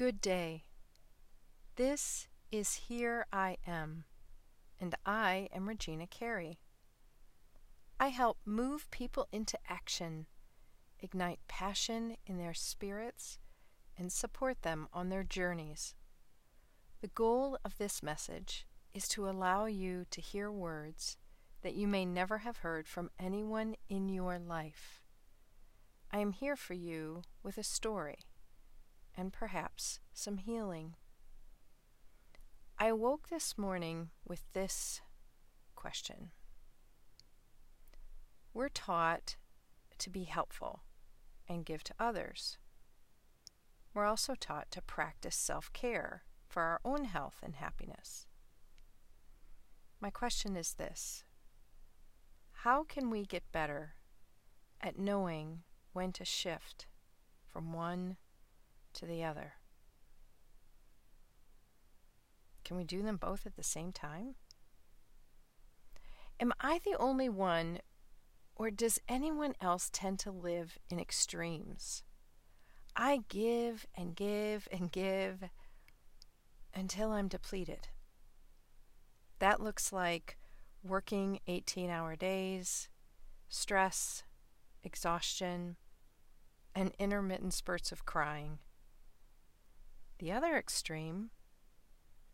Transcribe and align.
Good 0.00 0.22
day. 0.22 0.64
This 1.76 2.26
is 2.50 2.86
Here 2.88 3.26
I 3.30 3.58
Am, 3.66 4.04
and 4.80 4.94
I 5.04 5.50
am 5.54 5.68
Regina 5.68 6.06
Carey. 6.06 6.58
I 8.00 8.08
help 8.08 8.38
move 8.46 8.90
people 8.90 9.28
into 9.30 9.58
action, 9.68 10.24
ignite 11.00 11.40
passion 11.48 12.16
in 12.26 12.38
their 12.38 12.54
spirits, 12.54 13.38
and 13.94 14.10
support 14.10 14.62
them 14.62 14.88
on 14.90 15.10
their 15.10 15.22
journeys. 15.22 15.94
The 17.02 17.08
goal 17.08 17.58
of 17.62 17.76
this 17.76 18.02
message 18.02 18.66
is 18.94 19.06
to 19.08 19.28
allow 19.28 19.66
you 19.66 20.06
to 20.12 20.22
hear 20.22 20.50
words 20.50 21.18
that 21.60 21.74
you 21.74 21.86
may 21.86 22.06
never 22.06 22.38
have 22.38 22.56
heard 22.64 22.88
from 22.88 23.10
anyone 23.18 23.74
in 23.90 24.08
your 24.08 24.38
life. 24.38 25.02
I 26.10 26.20
am 26.20 26.32
here 26.32 26.56
for 26.56 26.72
you 26.72 27.20
with 27.42 27.58
a 27.58 27.62
story 27.62 28.20
and 29.16 29.32
perhaps 29.32 30.00
some 30.12 30.38
healing. 30.38 30.94
I 32.78 32.86
awoke 32.86 33.28
this 33.28 33.58
morning 33.58 34.10
with 34.26 34.42
this 34.52 35.00
question. 35.74 36.30
We're 38.54 38.68
taught 38.68 39.36
to 39.98 40.10
be 40.10 40.24
helpful 40.24 40.82
and 41.48 41.64
give 41.64 41.84
to 41.84 41.94
others. 41.98 42.58
We're 43.92 44.06
also 44.06 44.34
taught 44.34 44.70
to 44.70 44.82
practice 44.82 45.36
self 45.36 45.72
care 45.72 46.22
for 46.48 46.62
our 46.62 46.80
own 46.84 47.04
health 47.04 47.36
and 47.42 47.56
happiness. 47.56 48.26
My 50.00 50.10
question 50.10 50.56
is 50.56 50.74
this 50.74 51.24
How 52.52 52.84
can 52.84 53.10
we 53.10 53.24
get 53.24 53.52
better 53.52 53.94
at 54.80 54.98
knowing 54.98 55.62
when 55.92 56.12
to 56.12 56.24
shift 56.24 56.86
from 57.46 57.72
one 57.72 58.16
to 58.94 59.06
the 59.06 59.24
other? 59.24 59.54
Can 62.64 62.76
we 62.76 62.84
do 62.84 63.02
them 63.02 63.16
both 63.16 63.46
at 63.46 63.56
the 63.56 63.62
same 63.62 63.92
time? 63.92 64.36
Am 66.38 66.52
I 66.60 66.80
the 66.84 66.96
only 66.98 67.28
one, 67.28 67.80
or 68.54 68.70
does 68.70 69.00
anyone 69.08 69.54
else 69.60 69.90
tend 69.92 70.18
to 70.20 70.30
live 70.30 70.78
in 70.88 70.98
extremes? 71.00 72.02
I 72.96 73.24
give 73.28 73.86
and 73.96 74.14
give 74.14 74.68
and 74.70 74.90
give 74.90 75.44
until 76.74 77.12
I'm 77.12 77.28
depleted. 77.28 77.88
That 79.38 79.60
looks 79.60 79.92
like 79.92 80.38
working 80.82 81.40
18 81.46 81.90
hour 81.90 82.16
days, 82.16 82.88
stress, 83.48 84.22
exhaustion, 84.82 85.76
and 86.74 86.92
intermittent 86.98 87.54
spurts 87.54 87.92
of 87.92 88.06
crying. 88.06 88.58
The 90.20 90.32
other 90.32 90.54
extreme, 90.58 91.30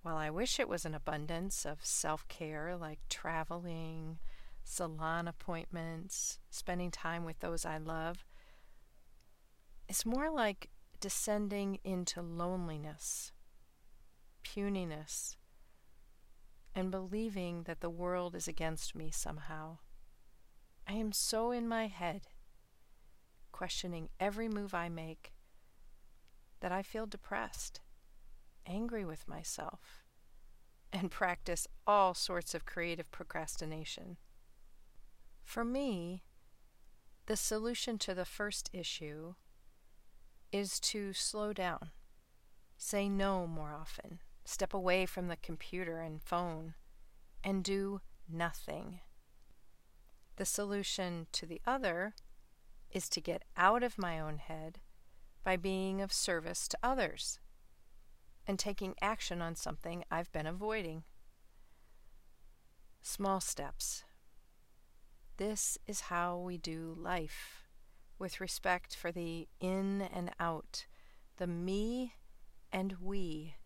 while 0.00 0.16
I 0.16 0.30
wish 0.30 0.58
it 0.58 0.70
was 0.70 0.86
an 0.86 0.94
abundance 0.94 1.66
of 1.66 1.84
self 1.84 2.26
care 2.28 2.78
like 2.78 3.00
traveling, 3.10 4.20
salon 4.62 5.28
appointments, 5.28 6.38
spending 6.48 6.90
time 6.90 7.26
with 7.26 7.40
those 7.40 7.66
I 7.66 7.76
love, 7.76 8.24
it's 9.86 10.06
more 10.06 10.30
like 10.30 10.70
descending 10.98 11.78
into 11.84 12.22
loneliness, 12.22 13.32
puniness, 14.42 15.36
and 16.74 16.90
believing 16.90 17.64
that 17.64 17.82
the 17.82 17.90
world 17.90 18.34
is 18.34 18.48
against 18.48 18.94
me 18.94 19.10
somehow. 19.10 19.76
I 20.88 20.94
am 20.94 21.12
so 21.12 21.50
in 21.50 21.68
my 21.68 21.88
head, 21.88 22.28
questioning 23.52 24.08
every 24.18 24.48
move 24.48 24.72
I 24.72 24.88
make, 24.88 25.33
that 26.64 26.72
I 26.72 26.82
feel 26.82 27.04
depressed, 27.04 27.82
angry 28.66 29.04
with 29.04 29.28
myself, 29.28 30.02
and 30.94 31.10
practice 31.10 31.68
all 31.86 32.14
sorts 32.14 32.54
of 32.54 32.64
creative 32.64 33.10
procrastination. 33.10 34.16
For 35.42 35.62
me, 35.62 36.22
the 37.26 37.36
solution 37.36 37.98
to 37.98 38.14
the 38.14 38.24
first 38.24 38.70
issue 38.72 39.34
is 40.52 40.80
to 40.80 41.12
slow 41.12 41.52
down, 41.52 41.90
say 42.78 43.10
no 43.10 43.46
more 43.46 43.74
often, 43.78 44.20
step 44.46 44.72
away 44.72 45.04
from 45.04 45.28
the 45.28 45.36
computer 45.36 46.00
and 46.00 46.22
phone, 46.22 46.72
and 47.44 47.62
do 47.62 48.00
nothing. 48.26 49.00
The 50.36 50.46
solution 50.46 51.26
to 51.32 51.44
the 51.44 51.60
other 51.66 52.14
is 52.90 53.10
to 53.10 53.20
get 53.20 53.44
out 53.54 53.82
of 53.82 53.98
my 53.98 54.18
own 54.18 54.38
head 54.38 54.80
by 55.44 55.56
being 55.56 56.00
of 56.00 56.12
service 56.12 56.66
to 56.66 56.78
others 56.82 57.38
and 58.46 58.58
taking 58.58 58.94
action 59.00 59.40
on 59.40 59.54
something 59.54 60.04
I've 60.10 60.32
been 60.32 60.46
avoiding. 60.46 61.04
Small 63.02 63.40
steps. 63.40 64.04
This 65.36 65.78
is 65.86 66.02
how 66.02 66.38
we 66.38 66.56
do 66.56 66.96
life 66.98 67.68
with 68.18 68.40
respect 68.40 68.96
for 68.96 69.12
the 69.12 69.48
in 69.60 70.02
and 70.02 70.30
out, 70.40 70.86
the 71.36 71.46
me 71.46 72.14
and 72.72 72.96
we, 73.00 73.56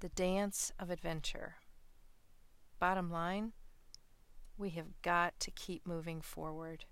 the 0.00 0.08
dance 0.10 0.72
of 0.78 0.90
adventure. 0.90 1.56
Bottom 2.78 3.10
line, 3.10 3.52
we 4.56 4.70
have 4.70 5.00
got 5.02 5.38
to 5.40 5.50
keep 5.50 5.86
moving 5.86 6.20
forward. 6.20 6.84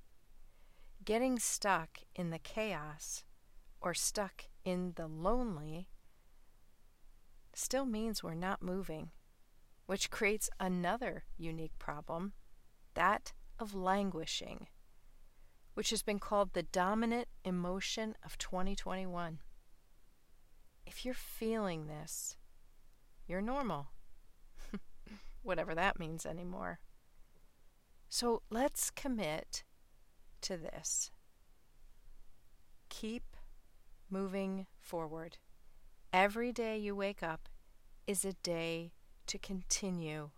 Getting 1.04 1.38
stuck 1.38 1.98
in 2.14 2.30
the 2.30 2.38
chaos 2.38 3.24
or 3.86 3.94
stuck 3.94 4.46
in 4.64 4.94
the 4.96 5.06
lonely 5.06 5.88
still 7.54 7.86
means 7.86 8.20
we're 8.20 8.34
not 8.34 8.60
moving, 8.60 9.10
which 9.86 10.10
creates 10.10 10.50
another 10.58 11.22
unique 11.38 11.78
problem 11.78 12.32
that 12.94 13.32
of 13.60 13.76
languishing 13.76 14.66
which 15.74 15.90
has 15.90 16.02
been 16.02 16.18
called 16.18 16.52
the 16.52 16.64
dominant 16.64 17.28
emotion 17.44 18.16
of 18.24 18.38
2021. 18.38 19.38
If 20.84 21.04
you're 21.04 21.14
feeling 21.14 21.86
this, 21.86 22.36
you're 23.28 23.42
normal. 23.42 23.88
Whatever 25.42 25.76
that 25.76 25.98
means 25.98 26.26
anymore. 26.26 26.80
So 28.08 28.42
let's 28.50 28.90
commit 28.90 29.64
to 30.40 30.56
this. 30.56 31.10
Keep 32.88 33.35
moving 34.10 34.66
forward. 34.78 35.38
Every 36.12 36.52
day 36.52 36.78
you 36.78 36.94
wake 36.94 37.22
up 37.22 37.48
is 38.06 38.24
a 38.24 38.34
day 38.34 38.92
to 39.26 39.38
continue. 39.38 40.30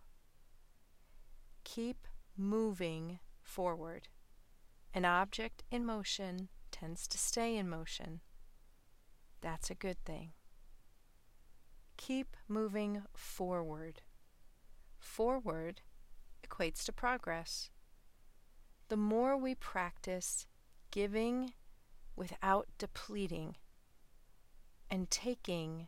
Keep 1.63 2.07
moving 2.35 3.19
forward. 3.41 4.07
An 4.93 5.05
object 5.05 5.63
in 5.69 5.85
motion 5.85 6.49
tends 6.71 7.07
to 7.07 7.17
stay 7.17 7.55
in 7.55 7.69
motion. 7.69 8.21
That's 9.41 9.69
a 9.69 9.75
good 9.75 10.03
thing. 10.03 10.31
Keep 11.97 12.35
moving 12.47 13.03
forward. 13.15 14.01
Forward 14.97 15.81
equates 16.47 16.83
to 16.85 16.91
progress. 16.91 17.69
The 18.87 18.97
more 18.97 19.37
we 19.37 19.53
practice 19.53 20.47
giving 20.91 21.53
without 22.19 22.67
depleting 22.77 23.55
and 24.91 25.09
taking 25.09 25.87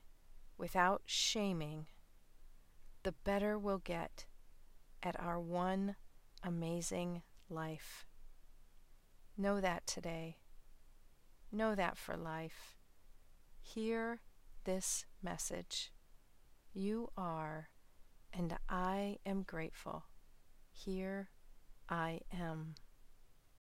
without 0.58 1.02
shaming, 1.06 1.88
the 3.04 3.12
better 3.12 3.60
we'll 3.60 3.80
get 3.80 4.26
at 5.04 5.20
our 5.20 5.38
one 5.38 5.98
amazing 6.42 7.22
life. 7.50 8.06
Know 9.38 9.60
that 9.60 9.86
today. 9.86 10.38
Know 11.52 11.76
that 11.76 11.98
for 11.98 12.16
life. 12.16 12.78
Hear 13.60 14.22
this 14.64 15.06
message. 15.22 15.92
You 16.74 17.10
are, 17.18 17.68
and 18.32 18.58
I 18.70 19.18
am 19.26 19.44
grateful. 19.44 20.06
Here 20.72 21.30
I 21.90 22.22
am. 22.32 22.76